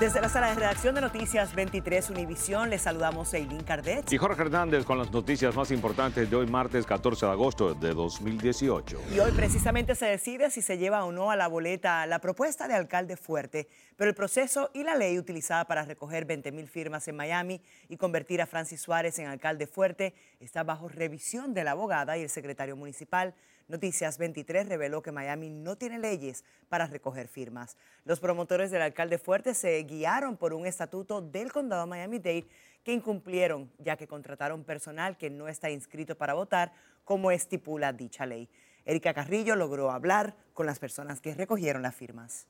[0.00, 4.12] Desde la sala de redacción de Noticias 23 Univisión, les saludamos a Eileen Cardet.
[4.12, 7.94] Y Jorge Hernández con las noticias más importantes de hoy, martes 14 de agosto de
[7.94, 9.00] 2018.
[9.14, 12.66] Y hoy precisamente se decide si se lleva o no a la boleta la propuesta
[12.66, 17.06] de alcalde fuerte, pero el proceso y la ley utilizada para recoger 20 mil firmas
[17.06, 21.70] en Miami y convertir a Francis Suárez en alcalde fuerte está bajo revisión de la
[21.70, 23.32] abogada y el secretario municipal.
[23.66, 27.78] Noticias 23 reveló que Miami no tiene leyes para recoger firmas.
[28.04, 32.46] Los promotores del alcalde fuerte se guiaron por un estatuto del condado Miami-Dade
[32.84, 36.72] que incumplieron, ya que contrataron personal que no está inscrito para votar,
[37.04, 38.50] como estipula dicha ley.
[38.84, 42.46] Erika Carrillo logró hablar con las personas que recogieron las firmas.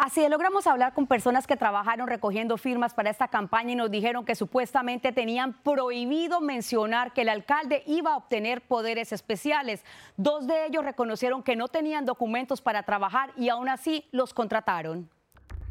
[0.00, 3.90] Así es, logramos hablar con personas que trabajaron recogiendo firmas para esta campaña y nos
[3.90, 9.84] dijeron que supuestamente tenían prohibido mencionar que el alcalde iba a obtener poderes especiales.
[10.16, 15.10] Dos de ellos reconocieron que no tenían documentos para trabajar y aún así los contrataron.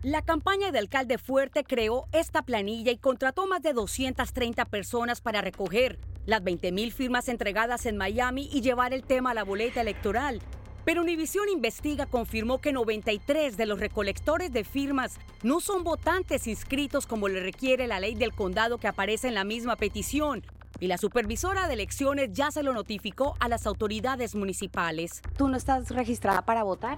[0.04, 5.40] La campaña de alcalde fuerte creó esta planilla y contrató más de 230 personas para
[5.40, 9.80] recoger las 20 mil firmas entregadas en Miami y llevar el tema a la boleta
[9.80, 10.42] electoral.
[10.88, 17.06] Pero Univisión Investiga confirmó que 93 de los recolectores de firmas no son votantes inscritos
[17.06, 20.46] como le requiere la ley del condado que aparece en la misma petición.
[20.80, 25.22] Y la supervisora de elecciones ya se lo notificó a las autoridades municipales.
[25.38, 26.98] ¿Tú no estás registrada para votar?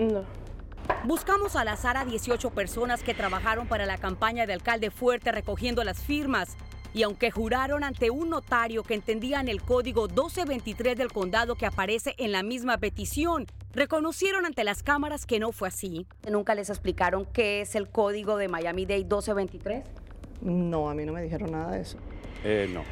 [0.00, 0.24] No.
[1.04, 5.84] Buscamos al azar a 18 personas que trabajaron para la campaña de alcalde fuerte recogiendo
[5.84, 6.56] las firmas.
[6.94, 12.14] Y aunque juraron ante un notario que entendían el código 1223 del condado que aparece
[12.18, 16.06] en la misma petición, reconocieron ante las cámaras que no fue así.
[16.30, 19.84] ¿Nunca les explicaron qué es el código de Miami-Dade 1223?
[20.40, 21.98] No, a mí no me dijeron nada de eso.
[22.44, 22.82] Eh, no.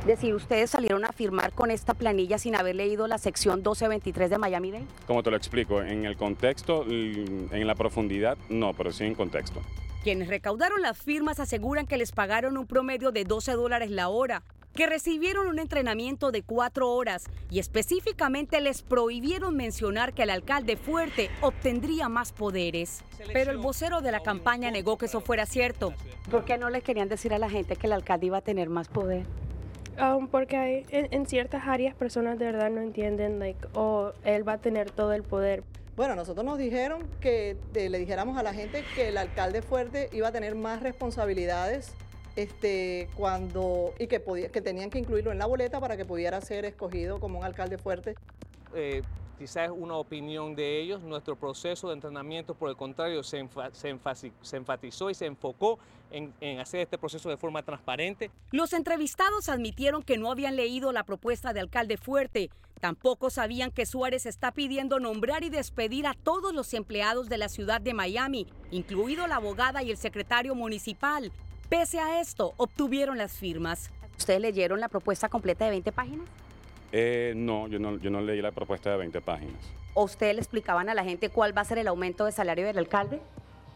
[0.00, 4.30] Es decir, ustedes salieron a firmar con esta planilla sin haber leído la sección 1223
[4.30, 4.84] de Miami-Dade.
[5.06, 5.80] ¿Cómo te lo explico?
[5.80, 9.62] En el contexto, en la profundidad, no, pero sí en contexto.
[10.04, 14.42] Quienes recaudaron las firmas aseguran que les pagaron un promedio de 12 dólares la hora,
[14.74, 20.76] que recibieron un entrenamiento de cuatro horas y específicamente les prohibieron mencionar que el alcalde
[20.76, 23.02] fuerte obtendría más poderes.
[23.32, 25.94] Pero el vocero de la campaña negó que eso fuera cierto.
[26.30, 28.68] ¿Por qué no les querían decir a la gente que el alcalde iba a tener
[28.68, 29.24] más poder?
[29.98, 34.12] Um, porque hay, en, en, ciertas áreas personas de verdad no entienden, like, o oh,
[34.24, 35.62] él va a tener todo el poder.
[35.96, 40.08] Bueno, nosotros nos dijeron que de, le dijéramos a la gente que el alcalde fuerte
[40.12, 41.92] iba a tener más responsabilidades
[42.34, 46.40] este, cuando, y que, podía, que tenían que incluirlo en la boleta para que pudiera
[46.40, 48.16] ser escogido como un alcalde fuerte.
[48.74, 49.02] Eh,
[49.34, 51.02] quizás es una opinión de ellos.
[51.02, 55.78] Nuestro proceso de entrenamiento, por el contrario, se, se, enfatizó y se enfocó
[56.10, 58.30] en, en, hacer este proceso de forma transparente.
[58.50, 62.50] Los entrevistados admitieron que no habían leído la propuesta de alcalde fuerte.
[62.80, 67.48] Tampoco sabían que Suárez está pidiendo nombrar y despedir a todos los empleados de la
[67.48, 71.32] ciudad de Miami, incluido la abogada y el secretario municipal.
[71.68, 73.90] Pese a esto, obtuvieron las firmas.
[74.18, 76.28] ¿Ustedes leyeron la propuesta completa de 20 páginas?
[76.96, 79.56] Eh, no, yo no, yo no leí la propuesta de 20 páginas.
[79.94, 82.64] ¿O ustedes le explicaban a la gente cuál va a ser el aumento de salario
[82.64, 83.20] del alcalde?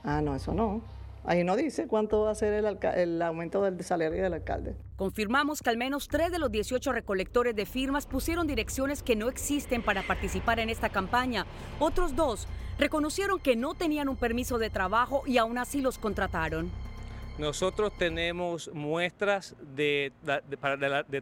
[0.04, 0.80] Ah, no, eso no.
[1.24, 4.76] Ahí no dice cuánto va a ser el, el, aumento del salario del alcalde.
[4.94, 9.28] Confirmamos que al menos tres de los 18 recolectores de firmas pusieron direcciones que no
[9.28, 11.44] existen para participar en esta campaña.
[11.80, 12.46] Otros dos
[12.78, 16.70] reconocieron que no tenían un permiso de trabajo y aún así los contrataron.
[17.38, 20.12] Nosotros tenemos muestras de,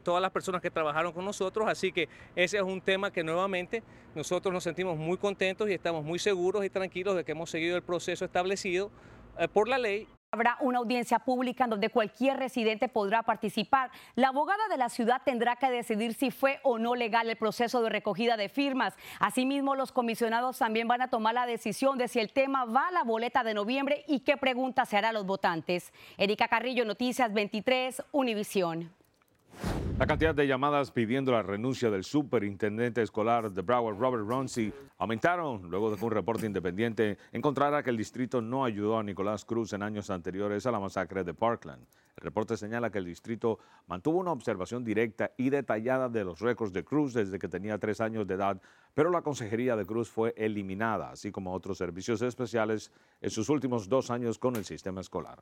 [0.03, 3.83] todas las personas que trabajaron con nosotros, así que ese es un tema que nuevamente
[4.15, 7.77] nosotros nos sentimos muy contentos y estamos muy seguros y tranquilos de que hemos seguido
[7.77, 8.91] el proceso establecido
[9.39, 13.91] eh, por la ley Habrá una audiencia pública en donde cualquier residente podrá participar.
[14.17, 17.81] La abogada de la ciudad tendrá que decidir si fue o no legal el proceso
[17.81, 18.93] de recogida de firmas.
[19.19, 22.93] Asimismo, los comisionados también van a tomar la decisión de si el tema va a
[22.93, 25.91] la boleta de noviembre y qué preguntas se hará a los votantes.
[26.19, 28.96] Erika Carrillo, Noticias 23, Univisión.
[29.99, 35.71] La cantidad de llamadas pidiendo la renuncia del superintendente escolar de Broward, Robert Ronci, aumentaron
[35.71, 39.73] luego de que un reporte independiente encontrara que el distrito no ayudó a Nicolás Cruz
[39.73, 41.87] en años anteriores a la masacre de Parkland.
[42.15, 46.75] El reporte señala que el distrito mantuvo una observación directa y detallada de los récords
[46.75, 48.61] de Cruz desde que tenía tres años de edad,
[48.93, 53.89] pero la consejería de Cruz fue eliminada, así como otros servicios especiales en sus últimos
[53.89, 55.39] dos años con el sistema escolar.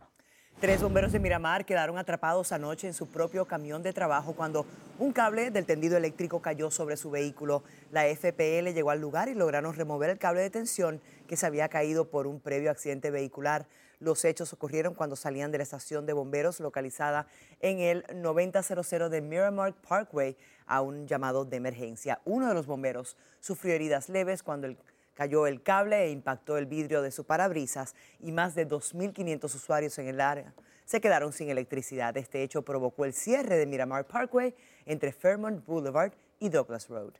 [0.61, 4.65] Tres bomberos de Miramar quedaron atrapados anoche en su propio camión de trabajo cuando
[4.99, 7.62] un cable del tendido eléctrico cayó sobre su vehículo.
[7.91, 11.69] La FPL llegó al lugar y lograron remover el cable de tensión que se había
[11.69, 13.67] caído por un previo accidente vehicular.
[14.01, 17.27] Los hechos ocurrieron cuando salían de la estación de bomberos localizada
[17.61, 20.37] en el 9000 de Miramar Parkway
[20.67, 22.21] a un llamado de emergencia.
[22.25, 24.79] Uno de los bomberos sufrió heridas leves cuando el
[25.14, 29.99] Cayó el cable e impactó el vidrio de su parabrisas y más de 2.500 usuarios
[29.99, 32.16] en el área se quedaron sin electricidad.
[32.16, 34.55] Este hecho provocó el cierre de Miramar Parkway
[34.87, 37.14] entre Fairmont Boulevard y Douglas Road.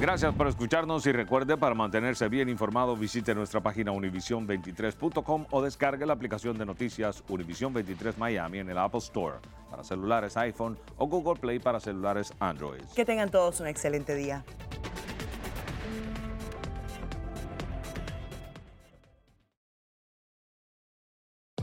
[0.00, 6.06] Gracias por escucharnos y recuerde para mantenerse bien informado visite nuestra página univision23.com o descargue
[6.06, 9.36] la aplicación de noticias Univision 23 Miami en el Apple Store
[9.70, 12.82] para celulares iPhone o Google Play para celulares Android.
[12.96, 14.44] Que tengan todos un excelente día.